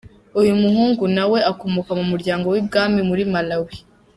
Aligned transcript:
Uyu 0.39 0.53
muhungu 0.61 1.03
nawe 1.15 1.39
akomoka 1.51 1.91
mu 1.99 2.05
muryango 2.11 2.45
w’ibwami 2.53 2.99
muri 3.09 3.23
Malawi. 3.33 3.75